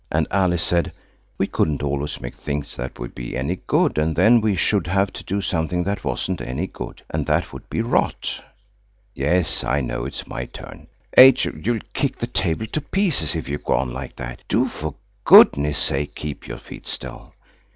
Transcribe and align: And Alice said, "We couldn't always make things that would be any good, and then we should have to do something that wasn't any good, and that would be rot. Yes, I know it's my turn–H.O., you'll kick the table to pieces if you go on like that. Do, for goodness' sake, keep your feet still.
And 0.11 0.25
Alice 0.31 0.63
said, 0.63 0.93
"We 1.37 1.45
couldn't 1.45 1.83
always 1.83 2.19
make 2.19 2.33
things 2.35 2.75
that 2.75 2.97
would 2.97 3.13
be 3.13 3.37
any 3.37 3.57
good, 3.67 3.99
and 3.99 4.15
then 4.15 4.41
we 4.41 4.55
should 4.55 4.87
have 4.87 5.13
to 5.13 5.23
do 5.23 5.41
something 5.41 5.83
that 5.83 6.03
wasn't 6.03 6.41
any 6.41 6.65
good, 6.65 7.03
and 7.11 7.23
that 7.27 7.53
would 7.53 7.69
be 7.69 7.83
rot. 7.83 8.43
Yes, 9.13 9.63
I 9.63 9.79
know 9.79 10.05
it's 10.05 10.25
my 10.25 10.45
turn–H.O., 10.45 11.51
you'll 11.63 11.81
kick 11.93 12.17
the 12.17 12.25
table 12.25 12.65
to 12.71 12.81
pieces 12.81 13.35
if 13.35 13.47
you 13.47 13.59
go 13.59 13.75
on 13.75 13.93
like 13.93 14.15
that. 14.15 14.41
Do, 14.47 14.67
for 14.67 14.95
goodness' 15.23 15.77
sake, 15.77 16.15
keep 16.15 16.47
your 16.47 16.57
feet 16.57 16.87
still. 16.87 17.35